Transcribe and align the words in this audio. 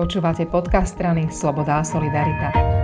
Počúvate 0.00 0.48
podcast 0.48 0.96
strany 0.96 1.28
Sloboda 1.28 1.76
a 1.76 1.84
Solidarita. 1.84 2.79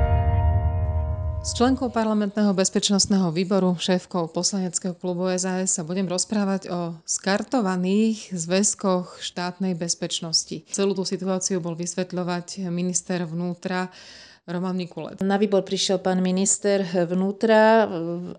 S 1.47 1.55
členkou 1.55 1.95
parlamentného 1.95 2.51
bezpečnostného 2.59 3.31
výboru, 3.31 3.79
šéfkou 3.79 4.27
poslaneckého 4.35 4.99
klubu 4.99 5.31
SAS 5.39 5.79
sa 5.79 5.87
budem 5.87 6.11
rozprávať 6.11 6.67
o 6.75 6.99
skartovaných 7.07 8.35
zväzkoch 8.35 9.23
štátnej 9.23 9.79
bezpečnosti. 9.79 10.67
Celú 10.75 10.99
tú 10.99 11.07
situáciu 11.07 11.63
bol 11.63 11.79
vysvetľovať 11.79 12.67
minister 12.67 13.23
vnútra 13.23 13.95
Roman 14.43 14.75
Mikulet. 14.75 15.23
Na 15.23 15.39
výbor 15.39 15.63
prišiel 15.63 16.03
pán 16.03 16.19
minister 16.19 16.83
vnútra 16.83 17.87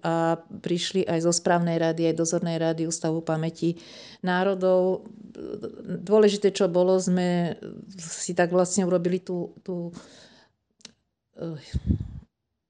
a 0.04 0.44
prišli 0.44 1.08
aj 1.08 1.24
zo 1.24 1.32
správnej 1.32 1.80
rady, 1.80 2.12
aj 2.12 2.20
dozornej 2.20 2.60
rady 2.60 2.92
Ústavu 2.92 3.24
pamäti 3.24 3.80
národov. 4.20 5.08
Dôležité, 6.04 6.52
čo 6.52 6.68
bolo, 6.68 7.00
sme 7.00 7.56
si 7.96 8.36
tak 8.36 8.52
vlastne 8.52 8.84
urobili 8.84 9.24
tú, 9.24 9.56
tú 9.64 9.96
eh, 11.40 11.56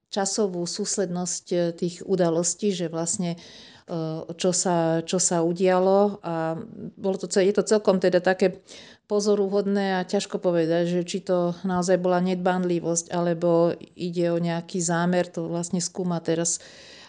časovú 0.09 0.63
súslednosť 0.63 1.75
tých 1.75 1.95
udalostí, 2.07 2.71
že 2.71 2.87
vlastne 2.87 3.35
eh, 3.35 4.19
čo 4.37 4.51
sa, 4.55 5.03
čo 5.03 5.19
sa 5.19 5.43
udialo. 5.43 6.23
A 6.23 6.57
bolo 6.95 7.15
to, 7.19 7.27
je 7.27 7.53
to 7.53 7.63
celkom 7.63 7.99
teda 7.99 8.23
také 8.23 8.63
pozoruhodné 9.07 10.03
a 10.03 10.07
ťažko 10.07 10.37
povedať, 10.43 10.99
že 10.99 11.01
či 11.07 11.23
to 11.23 11.55
naozaj 11.63 11.95
bola 11.95 12.19
nedbanlivosť, 12.19 13.07
alebo 13.15 13.71
ide 13.95 14.35
o 14.35 14.37
nejaký 14.37 14.83
zámer, 14.83 15.31
to 15.31 15.47
vlastne 15.47 15.79
skúma 15.79 16.19
teraz 16.19 16.59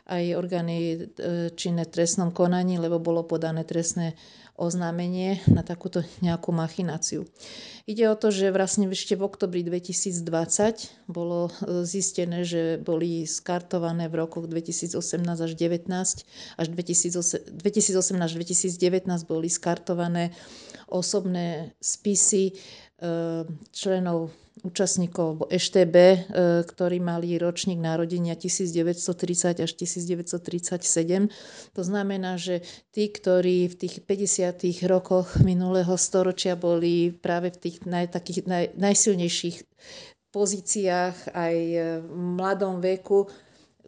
aj 0.08 0.24
orgány 0.38 0.76
e, 0.78 0.96
činné 1.52 1.84
trestnom 1.84 2.32
konaní, 2.32 2.80
lebo 2.80 3.02
bolo 3.02 3.26
podané 3.26 3.66
trestné 3.66 4.16
oznámenie 4.58 5.38
na 5.46 5.62
takúto 5.62 6.02
nejakú 6.18 6.50
machináciu. 6.50 7.24
Ide 7.88 8.10
o 8.10 8.18
to, 8.18 8.28
že 8.34 8.52
vlastne 8.52 8.90
ešte 8.90 9.16
v 9.16 9.24
oktobri 9.24 9.62
2020 9.64 11.08
bolo 11.08 11.48
e, 11.48 11.86
zistené, 11.88 12.44
že 12.44 12.76
boli 12.76 13.24
skartované 13.24 14.10
v 14.10 14.26
rokoch 14.26 14.50
2018 14.50 14.98
až 15.24 15.52
2019 15.54 15.88
až 16.58 16.66
2018 16.68 17.16
až 18.18 18.32
2019 18.34 19.08
boli 19.24 19.48
skartované 19.48 20.34
osobné 20.90 21.72
spisy 21.80 22.58
členov 23.70 24.34
účastníkov 24.62 25.46
EŠTB, 25.50 25.96
eh, 25.96 26.18
ktorí 26.66 26.98
mali 26.98 27.38
ročník 27.38 27.78
narodenia 27.78 28.34
1930 28.34 29.62
až 29.62 29.70
1937. 29.74 31.30
To 31.74 31.82
znamená, 31.82 32.38
že 32.38 32.62
tí, 32.90 33.10
ktorí 33.10 33.70
v 33.70 33.74
tých 33.74 33.94
50. 34.02 34.82
rokoch 34.86 35.38
minulého 35.42 35.94
storočia 35.98 36.58
boli 36.58 37.14
práve 37.14 37.54
v 37.54 37.58
tých 37.58 37.76
naj, 37.86 38.10
takých 38.10 38.46
naj, 38.46 38.64
najsilnejších 38.74 39.64
pozíciách 40.28 41.32
aj 41.32 41.56
v 42.04 42.12
mladom 42.14 42.84
veku, 42.84 43.26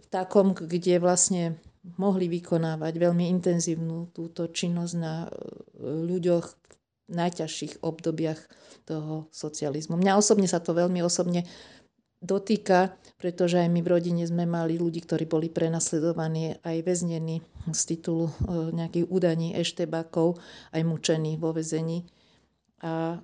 v 0.01 0.07
takom, 0.09 0.57
kde 0.57 0.97
vlastne 0.99 1.61
mohli 1.97 2.29
vykonávať 2.29 2.93
veľmi 3.01 3.25
intenzívnu 3.41 4.13
túto 4.13 4.49
činnosť 4.49 4.95
na 4.97 5.27
eh, 5.27 5.31
ľuďoch 5.83 6.60
najťažších 7.11 7.83
obdobiach 7.83 8.41
toho 8.87 9.29
socializmu. 9.35 9.99
Mňa 9.99 10.17
osobne 10.17 10.47
sa 10.47 10.63
to 10.63 10.73
veľmi 10.73 11.03
osobne 11.05 11.45
dotýka, 12.21 12.95
pretože 13.17 13.57
aj 13.57 13.69
my 13.73 13.81
v 13.81 13.91
rodine 13.97 14.25
sme 14.29 14.45
mali 14.45 14.77
ľudí, 14.77 15.01
ktorí 15.05 15.25
boli 15.25 15.49
prenasledovaní, 15.49 16.61
aj 16.61 16.77
väznení 16.85 17.41
z 17.73 17.81
titulu 17.89 18.29
e, 18.29 18.33
nejakých 18.77 19.09
údaní 19.09 19.57
eštebakov, 19.57 20.37
aj 20.77 20.83
mučení 20.85 21.41
vo 21.41 21.57
väzení. 21.57 22.05
A 22.85 23.21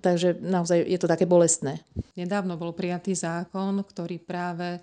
takže 0.00 0.40
naozaj 0.40 0.82
je 0.88 0.98
to 0.98 1.10
také 1.10 1.28
bolestné. 1.28 1.84
Nedávno 2.16 2.56
bol 2.56 2.72
prijatý 2.72 3.12
zákon, 3.12 3.84
ktorý 3.84 4.16
práve 4.20 4.80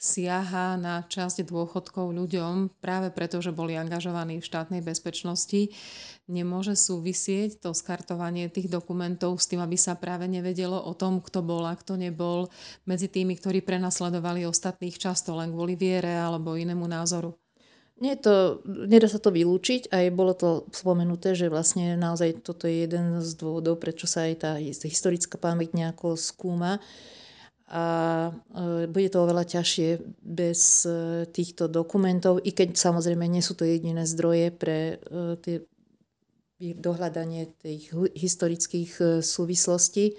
siaha 0.00 0.78
na 0.80 1.04
časť 1.04 1.44
dôchodkov 1.44 2.14
ľuďom, 2.14 2.80
práve 2.80 3.12
preto, 3.12 3.42
že 3.42 3.52
boli 3.52 3.76
angažovaní 3.76 4.40
v 4.40 4.48
štátnej 4.48 4.80
bezpečnosti. 4.80 5.74
Nemôže 6.30 6.78
súvisieť 6.78 7.60
to 7.60 7.74
skartovanie 7.74 8.46
tých 8.48 8.70
dokumentov 8.70 9.42
s 9.42 9.50
tým, 9.50 9.60
aby 9.60 9.74
sa 9.74 9.98
práve 9.98 10.30
nevedelo 10.30 10.78
o 10.78 10.94
tom, 10.94 11.18
kto 11.18 11.42
bol 11.42 11.66
a 11.66 11.74
kto 11.74 11.98
nebol 11.98 12.48
medzi 12.86 13.10
tými, 13.10 13.34
ktorí 13.36 13.60
prenasledovali 13.66 14.46
ostatných 14.46 14.96
často 14.96 15.34
len 15.34 15.50
kvôli 15.50 15.74
viere 15.74 16.14
alebo 16.14 16.54
inému 16.54 16.86
názoru. 16.86 17.34
Nie 18.00 18.16
to, 18.16 18.64
nedá 18.64 19.12
sa 19.12 19.20
to 19.20 19.28
vylúčiť, 19.28 19.92
aj 19.92 20.04
bolo 20.16 20.32
to 20.32 20.64
spomenuté, 20.72 21.36
že 21.36 21.52
vlastne 21.52 22.00
naozaj 22.00 22.40
toto 22.40 22.64
je 22.64 22.88
jeden 22.88 23.20
z 23.20 23.30
dôvodov, 23.36 23.76
prečo 23.76 24.08
sa 24.08 24.24
aj 24.24 24.34
tá 24.40 24.52
historická 24.88 25.36
pamäť 25.36 25.76
nejako 25.76 26.16
skúma. 26.16 26.80
A 27.68 27.84
e, 28.32 28.88
bude 28.88 29.12
to 29.12 29.20
oveľa 29.20 29.44
ťažšie 29.44 30.00
bez 30.16 30.88
e, 30.88 31.28
týchto 31.28 31.68
dokumentov, 31.68 32.40
i 32.40 32.56
keď 32.56 32.72
samozrejme 32.72 33.28
nie 33.28 33.44
sú 33.44 33.52
to 33.52 33.68
jediné 33.68 34.08
zdroje 34.08 34.48
pre 34.48 34.96
e, 34.96 35.36
tie 35.38 35.56
dohľadanie 36.60 37.52
tých 37.60 37.92
historických 38.16 39.22
súvislostí. 39.24 40.16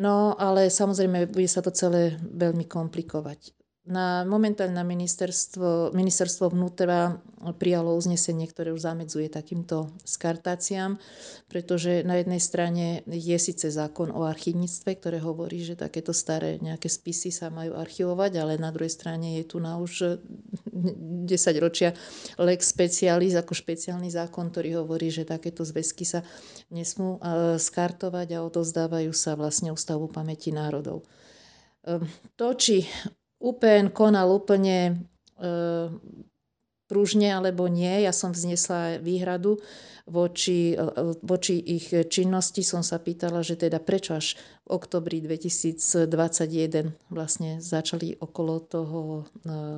No 0.00 0.32
ale 0.36 0.72
samozrejme 0.72 1.28
bude 1.28 1.48
sa 1.48 1.60
to 1.60 1.68
celé 1.72 2.16
veľmi 2.20 2.64
komplikovať. 2.64 3.57
Na 3.88 4.20
momentálne 4.28 4.84
ministerstvo, 4.84 5.96
ministerstvo 5.96 6.52
vnútra 6.52 7.24
prijalo 7.56 7.96
uznesenie, 7.96 8.44
ktoré 8.44 8.76
už 8.76 8.84
zamedzuje 8.84 9.32
takýmto 9.32 9.88
skartáciám, 10.04 11.00
pretože 11.48 12.04
na 12.04 12.20
jednej 12.20 12.36
strane 12.36 13.00
je 13.08 13.38
síce 13.40 13.72
zákon 13.72 14.12
o 14.12 14.28
archívnictve, 14.28 14.92
ktoré 14.92 15.24
hovorí, 15.24 15.64
že 15.64 15.72
takéto 15.72 16.12
staré 16.12 16.60
nejaké 16.60 16.92
spisy 16.92 17.32
sa 17.32 17.48
majú 17.48 17.80
archivovať, 17.80 18.36
ale 18.36 18.60
na 18.60 18.68
druhej 18.68 18.92
strane 18.92 19.40
je 19.40 19.48
tu 19.48 19.56
na 19.56 19.80
už 19.80 20.20
10 21.24 21.64
ročia 21.64 21.96
lex 22.36 22.68
specialis 22.68 23.40
ako 23.40 23.56
špeciálny 23.56 24.12
zákon, 24.12 24.52
ktorý 24.52 24.84
hovorí, 24.84 25.08
že 25.08 25.24
takéto 25.24 25.64
zväzky 25.64 26.04
sa 26.04 26.20
nesmú 26.68 27.16
e, 27.16 27.56
skartovať 27.56 28.36
a 28.36 28.44
odozdávajú 28.44 29.16
sa 29.16 29.32
vlastne 29.32 29.72
Ústavu 29.72 30.12
pamäti 30.12 30.52
národov. 30.52 31.08
Ehm, 31.88 32.04
to, 32.36 32.52
či 32.52 32.84
UPN 33.38 33.94
konal 33.94 34.34
úplne 34.34 35.06
e, 35.38 35.52
pružne 36.88 37.28
alebo 37.30 37.68
nie. 37.68 38.02
Ja 38.02 38.10
som 38.10 38.32
vznesla 38.32 38.98
výhradu 38.98 39.60
voči, 40.08 40.72
e, 40.72 40.80
voči 41.20 41.60
ich 41.60 41.92
činnosti. 41.92 42.64
Som 42.64 42.80
sa 42.80 42.96
pýtala, 42.98 43.44
že 43.44 43.60
teda 43.60 43.78
prečo 43.78 44.16
až 44.16 44.40
v 44.66 44.68
oktobri 44.74 45.20
2021 45.20 46.96
vlastne 47.12 47.60
začali 47.60 48.16
okolo 48.18 48.54
toho 48.64 49.00
e, 49.12 49.22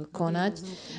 konať 0.09 0.55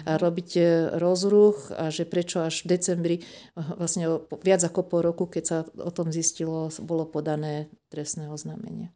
a 0.05 0.19
robiť 0.19 0.49
e, 0.59 0.63
rozruch 0.99 1.72
a 1.73 1.89
že 1.89 2.03
prečo 2.03 2.43
až 2.43 2.67
v 2.67 2.78
decembri 2.78 3.16
vlastne 3.55 4.22
viac 4.43 4.61
ako 4.61 4.81
po 4.85 4.97
roku, 5.01 5.25
keď 5.25 5.43
sa 5.47 5.57
o 5.79 5.89
tom 5.89 6.11
zistilo, 6.11 6.69
bolo 6.83 7.07
podané 7.07 7.72
trestné 7.89 8.28
oznámenie. 8.28 8.91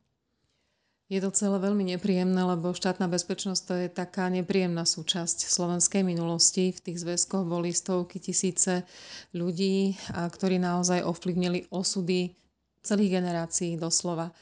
Je 1.06 1.22
to 1.22 1.30
celé 1.30 1.62
veľmi 1.62 1.86
nepríjemné, 1.94 2.42
lebo 2.42 2.74
štátna 2.74 3.06
bezpečnosť 3.06 3.62
to 3.62 3.74
je 3.78 3.88
taká 3.94 4.26
nepríjemná 4.34 4.90
súčasť 4.90 5.46
slovenskej 5.46 6.02
minulosti. 6.02 6.74
V 6.74 6.82
tých 6.82 7.06
zväzkoch 7.06 7.46
boli 7.46 7.70
stovky 7.78 8.18
tisíce 8.18 8.82
ľudí, 9.30 9.94
ktorí 10.10 10.58
naozaj 10.58 11.06
ovplyvnili 11.06 11.70
osudy 11.70 12.34
celých 12.82 13.22
generácií 13.22 13.78
doslova. 13.78 14.34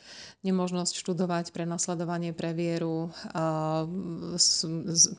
Nemožnosť 0.47 1.03
študovať, 1.03 1.51
prenasledovanie 1.51 2.31
pre 2.31 2.55
vieru, 2.55 3.11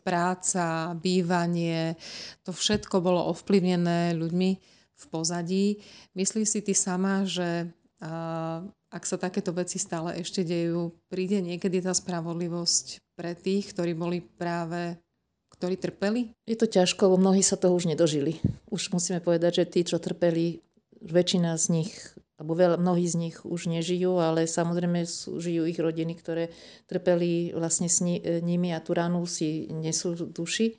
práca, 0.01 0.97
bývanie, 0.97 1.97
to 2.41 2.57
všetko 2.57 3.05
bolo 3.05 3.21
ovplyvnené 3.33 4.17
ľuďmi 4.17 4.51
v 4.97 5.05
pozadí. 5.13 5.77
Myslíš 6.17 6.49
si 6.49 6.61
ty 6.65 6.73
sama, 6.73 7.29
že 7.29 7.69
ak 8.95 9.03
sa 9.03 9.19
takéto 9.19 9.51
veci 9.51 9.83
stále 9.83 10.15
ešte 10.23 10.47
dejú, 10.47 10.95
príde 11.11 11.43
niekedy 11.43 11.83
tá 11.83 11.91
spravodlivosť 11.91 13.03
pre 13.19 13.35
tých, 13.35 13.75
ktorí 13.75 13.99
boli 13.99 14.23
práve 14.23 15.03
ktorí 15.55 15.79
trpeli? 15.79 16.35
Je 16.51 16.59
to 16.59 16.67
ťažko, 16.67 17.07
lebo 17.07 17.17
mnohí 17.23 17.43
sa 17.43 17.55
toho 17.55 17.79
už 17.79 17.87
nedožili. 17.87 18.43
Už 18.71 18.91
musíme 18.91 19.23
povedať, 19.23 19.63
že 19.63 19.71
tí, 19.71 19.81
čo 19.87 20.03
trpeli, 20.03 20.63
väčšina 20.99 21.55
z 21.55 21.67
nich, 21.71 21.95
alebo 22.41 22.59
veľa, 22.59 22.77
mnohí 22.83 23.07
z 23.07 23.17
nich 23.17 23.37
už 23.47 23.71
nežijú, 23.71 24.19
ale 24.19 24.51
samozrejme 24.51 25.07
sú, 25.07 25.39
žijú 25.39 25.71
ich 25.71 25.79
rodiny, 25.79 26.19
ktoré 26.19 26.51
trpeli 26.91 27.55
vlastne 27.55 27.87
s 27.87 28.03
ni, 28.03 28.19
nimi 28.43 28.75
a 28.75 28.83
tú 28.83 28.99
ranu 28.99 29.23
si 29.31 29.71
nesú 29.71 30.19
duši. 30.19 30.75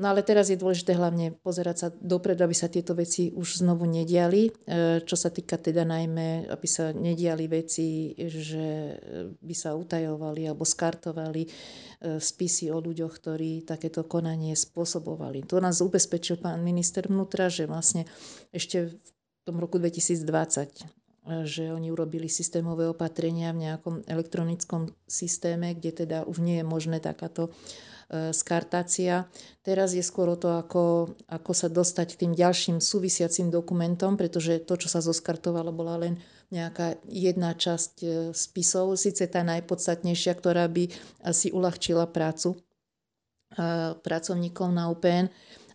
No 0.00 0.16
ale 0.16 0.24
teraz 0.24 0.48
je 0.48 0.56
dôležité 0.56 0.96
hlavne 0.96 1.36
pozerať 1.44 1.76
sa 1.76 1.88
dopredu, 1.92 2.48
aby 2.48 2.56
sa 2.56 2.72
tieto 2.72 2.96
veci 2.96 3.28
už 3.36 3.60
znovu 3.60 3.84
nediali. 3.84 4.48
E, 4.48 5.04
čo 5.04 5.12
sa 5.12 5.28
týka 5.28 5.60
teda 5.60 5.84
najmä, 5.84 6.48
aby 6.48 6.64
sa 6.64 6.96
nediali 6.96 7.44
veci, 7.44 8.16
že 8.16 8.96
by 9.36 9.54
sa 9.54 9.76
utajovali 9.76 10.48
alebo 10.48 10.64
skartovali 10.64 11.42
e, 11.44 11.48
spisy 12.16 12.72
o 12.72 12.80
ľuďoch, 12.80 13.12
ktorí 13.12 13.68
takéto 13.68 14.08
konanie 14.08 14.56
spôsobovali. 14.56 15.44
To 15.52 15.60
nás 15.60 15.84
ubezpečil 15.84 16.40
pán 16.40 16.64
minister 16.64 17.04
vnútra, 17.04 17.52
že 17.52 17.68
vlastne 17.68 18.08
ešte 18.56 18.96
v 18.96 19.40
tom 19.44 19.60
roku 19.60 19.76
2020 19.76 21.00
že 21.44 21.68
oni 21.68 21.92
urobili 21.92 22.32
systémové 22.32 22.88
opatrenia 22.88 23.52
v 23.52 23.68
nejakom 23.68 23.94
elektronickom 24.08 24.88
systéme, 25.04 25.76
kde 25.76 26.04
teda 26.04 26.24
už 26.24 26.40
nie 26.40 26.64
je 26.64 26.66
možné 26.66 26.98
takáto 26.98 27.48
e, 27.48 27.50
skartácia. 28.34 29.30
Teraz 29.62 29.94
je 29.94 30.02
skôr 30.02 30.34
o 30.34 30.40
to, 30.40 30.58
ako, 30.58 31.14
ako 31.30 31.52
sa 31.54 31.70
dostať 31.70 32.14
k 32.14 32.20
tým 32.26 32.32
ďalším 32.34 32.82
súvisiacim 32.82 33.54
dokumentom, 33.54 34.18
pretože 34.18 34.58
to, 34.66 34.74
čo 34.74 34.90
sa 34.90 34.98
zoskartovalo, 34.98 35.70
bola 35.70 35.96
len 36.00 36.18
nejaká 36.50 36.98
jedna 37.06 37.54
časť 37.54 37.92
e, 38.02 38.06
spisov, 38.34 38.98
síce 38.98 39.22
tá 39.30 39.46
najpodstatnejšia, 39.46 40.34
ktorá 40.34 40.66
by 40.66 40.90
asi 41.22 41.54
uľahčila 41.54 42.10
prácu 42.10 42.58
pracovníkov 44.02 44.70
na 44.70 44.86
UPN, 44.94 45.26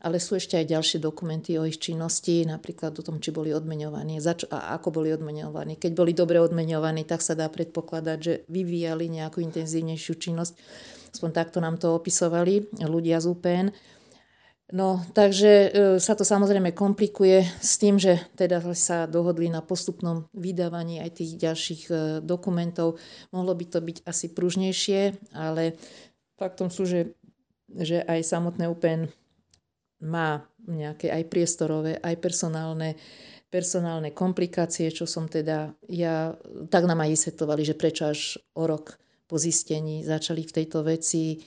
ale 0.05 0.21
sú 0.21 0.37
ešte 0.37 0.55
aj 0.55 0.69
ďalšie 0.69 0.99
dokumenty 1.01 1.57
o 1.57 1.65
ich 1.65 1.81
činnosti, 1.81 2.45
napríklad 2.45 2.93
o 2.93 3.03
tom, 3.03 3.17
či 3.17 3.33
boli 3.33 3.49
odmeňovaní 3.51 4.21
a 4.53 4.77
ako 4.77 5.01
boli 5.01 5.09
odmeňovaní. 5.11 5.81
Keď 5.81 5.91
boli 5.97 6.13
dobre 6.13 6.37
odmeňovaní, 6.39 7.09
tak 7.09 7.25
sa 7.25 7.33
dá 7.33 7.49
predpokladať, 7.49 8.17
že 8.21 8.33
vyvíjali 8.47 9.09
nejakú 9.09 9.41
intenzívnejšiu 9.41 10.13
činnosť. 10.13 10.53
Aspoň 11.15 11.31
takto 11.31 11.63
nám 11.63 11.79
to 11.79 11.95
opisovali 11.95 12.75
ľudia 12.83 13.23
z 13.23 13.31
UPN. 13.31 13.67
No, 14.75 14.99
takže 15.15 15.51
e, 15.51 15.69
sa 16.01 16.17
to 16.17 16.27
samozrejme 16.27 16.75
komplikuje 16.75 17.45
s 17.61 17.79
tým, 17.79 17.95
že 17.95 18.19
teda 18.35 18.59
sa 18.75 19.07
dohodli 19.07 19.47
na 19.47 19.63
postupnom 19.63 20.27
vydávaní 20.35 20.99
aj 20.99 21.21
tých 21.21 21.31
ďalších 21.39 21.81
e, 21.87 21.93
dokumentov. 22.19 22.99
Mohlo 23.31 23.53
by 23.55 23.65
to 23.71 23.79
byť 23.79 23.97
asi 24.03 24.33
pružnejšie, 24.35 25.31
ale 25.37 25.77
faktom 26.35 26.67
sú, 26.67 26.83
že, 26.89 27.15
že 27.71 28.03
aj 28.03 28.25
samotné 28.25 28.65
UPN 28.65 29.07
má 30.03 30.43
nejaké 30.65 31.13
aj 31.13 31.23
priestorové, 31.29 32.01
aj 32.01 32.17
personálne, 32.17 32.97
personálne 33.53 34.17
komplikácie, 34.17 34.89
čo 34.89 35.05
som 35.05 35.29
teda 35.29 35.77
ja, 35.93 36.33
tak 36.73 36.89
nám 36.89 37.05
aj 37.05 37.13
vysvetovali, 37.13 37.61
že 37.61 37.77
prečo 37.77 38.09
až 38.09 38.41
o 38.57 38.65
rok 38.65 38.97
po 39.25 39.35
zistení 39.41 40.05
začali 40.05 40.45
v 40.45 40.55
tejto 40.61 40.85
veci 40.85 41.35
e, 41.35 41.37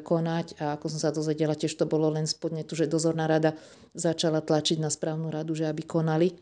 konať 0.00 0.62
a 0.62 0.78
ako 0.78 0.86
som 0.90 1.00
sa 1.02 1.10
dozvedela, 1.10 1.58
tiež 1.58 1.74
to 1.74 1.84
bolo 1.86 2.10
len 2.10 2.24
spodne 2.26 2.62
tu, 2.62 2.78
že 2.78 2.90
dozorná 2.90 3.26
rada 3.26 3.54
začala 3.92 4.42
tlačiť 4.42 4.78
na 4.78 4.90
správnu 4.90 5.30
radu, 5.30 5.54
že 5.58 5.66
aby 5.66 5.82
konali. 5.82 6.32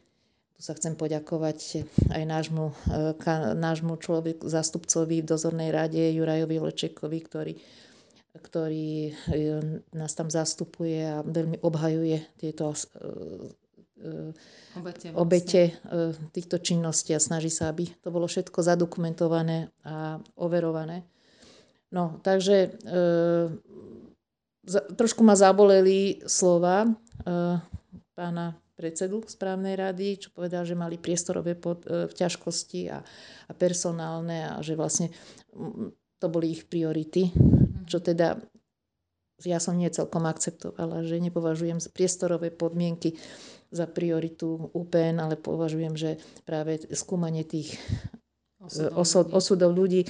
Tu 0.55 0.61
sa 0.63 0.77
chcem 0.79 0.95
poďakovať 0.95 1.89
aj 2.13 2.23
nášmu, 2.29 2.65
e, 2.93 3.55
nášmu 3.57 3.97
človeku, 3.99 4.45
zástupcovi 4.47 5.25
v 5.25 5.31
dozornej 5.31 5.73
rade 5.73 6.01
Jurajovi 6.15 6.57
Lečekovi, 6.61 7.19
ktorý 7.25 7.55
ktorý 8.35 8.91
e, 9.07 9.13
nás 9.95 10.11
tam 10.19 10.27
zastupuje 10.27 11.07
a 11.07 11.23
veľmi 11.23 11.63
obhajuje 11.63 12.19
tieto 12.35 12.75
obete, 14.75 15.11
vlastne. 15.11 15.19
obete 15.19 15.63
týchto 16.35 16.59
činností 16.59 17.15
a 17.15 17.23
snaží 17.23 17.49
sa, 17.49 17.71
aby 17.71 17.87
to 18.03 18.11
bolo 18.11 18.27
všetko 18.27 18.59
zadokumentované 18.61 19.71
a 19.87 20.19
overované. 20.35 21.07
No, 21.95 22.19
takže 22.27 22.75
e, 22.75 22.99
trošku 24.99 25.23
ma 25.23 25.39
zaboleli 25.39 26.27
slova 26.27 26.83
e, 26.83 26.91
pána 28.19 28.59
predsedu 28.75 29.23
správnej 29.23 29.79
rady, 29.79 30.27
čo 30.27 30.35
povedal, 30.35 30.67
že 30.67 30.75
mali 30.75 30.99
priestorové 30.99 31.55
pod, 31.55 31.87
e, 31.87 32.11
ťažkosti 32.11 32.91
a, 32.91 32.99
a 33.47 33.53
personálne 33.55 34.51
a 34.51 34.59
že 34.59 34.75
vlastne 34.75 35.15
to 36.19 36.27
boli 36.27 36.51
ich 36.51 36.67
priority 36.67 37.31
čo 37.87 38.01
teda 38.01 38.41
ja 39.43 39.59
som 39.59 39.75
nie 39.75 39.91
celkom 39.91 40.31
akceptovala, 40.31 41.03
že 41.03 41.19
nepovažujem 41.19 41.83
priestorové 41.91 42.55
podmienky 42.55 43.19
za 43.75 43.91
prioritu 43.91 44.71
UPN, 44.71 45.19
ale 45.19 45.35
považujem, 45.35 45.99
že 45.99 46.23
práve 46.47 46.79
skúmanie 46.95 47.43
tých 47.43 47.75
osudov, 48.63 48.95
osud, 48.95 49.27
ľudí. 49.27 49.35
osudov 49.35 49.71
ľudí 49.75 50.03
e, 50.07 50.09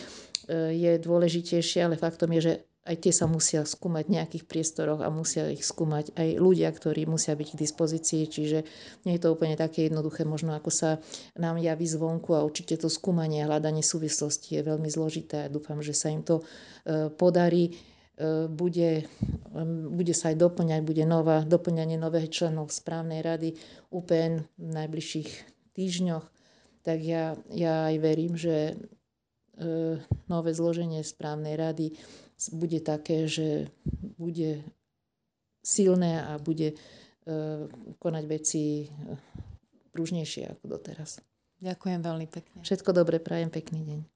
je 0.76 0.92
dôležitejšie, 1.00 1.80
ale 1.88 1.96
faktom 1.96 2.28
je, 2.36 2.40
že 2.40 2.54
aj 2.84 2.96
tie 3.00 3.12
sa 3.16 3.24
musia 3.24 3.64
skúmať 3.64 4.04
v 4.04 4.14
nejakých 4.20 4.44
priestoroch 4.44 5.00
a 5.00 5.08
musia 5.08 5.48
ich 5.48 5.64
skúmať 5.64 6.12
aj 6.20 6.28
ľudia, 6.36 6.68
ktorí 6.68 7.08
musia 7.08 7.32
byť 7.32 7.56
k 7.56 7.60
dispozícii, 7.64 8.22
čiže 8.28 8.58
nie 9.08 9.16
je 9.16 9.22
to 9.24 9.32
úplne 9.32 9.56
také 9.56 9.88
jednoduché, 9.88 10.28
možno 10.28 10.52
ako 10.52 10.68
sa 10.68 11.00
nám 11.32 11.56
javí 11.56 11.88
zvonku 11.88 12.36
a 12.36 12.44
určite 12.44 12.76
to 12.76 12.92
skúmanie 12.92 13.40
a 13.40 13.48
hľadanie 13.48 13.80
súvislosti 13.80 14.60
je 14.60 14.68
veľmi 14.68 14.88
zložité 14.92 15.48
a 15.48 15.52
dúfam, 15.52 15.80
že 15.80 15.96
sa 15.96 16.12
im 16.12 16.20
to 16.20 16.44
e, 16.84 17.08
podarí. 17.08 17.72
E, 18.14 18.46
bude, 18.46 19.10
bude 19.90 20.14
sa 20.14 20.30
aj 20.30 20.36
doplňať, 20.38 20.80
bude 20.86 21.02
nová, 21.02 21.42
doplňanie 21.42 21.98
nových 21.98 22.30
členov 22.30 22.70
správnej 22.70 23.26
rady 23.26 23.58
UPN 23.90 24.46
v 24.54 24.68
najbližších 24.70 25.30
týždňoch, 25.74 26.22
tak 26.86 27.02
ja, 27.02 27.34
ja 27.50 27.90
aj 27.90 27.96
verím, 27.98 28.38
že 28.38 28.78
e, 29.58 29.98
nové 30.30 30.50
zloženie 30.54 31.02
správnej 31.02 31.58
rady 31.58 31.98
bude 32.54 32.78
také, 32.86 33.26
že 33.26 33.66
bude 34.14 34.62
silné 35.64 36.22
a 36.22 36.38
bude 36.38 36.70
e, 36.70 36.76
konať 37.98 38.24
veci 38.30 38.86
pružnejšie 39.90 40.54
ako 40.54 40.64
doteraz. 40.70 41.18
Ďakujem 41.58 42.00
veľmi 42.04 42.26
pekne. 42.30 42.58
Všetko 42.62 42.94
dobre, 42.94 43.18
prajem 43.18 43.50
pekný 43.50 43.82
deň. 43.82 44.13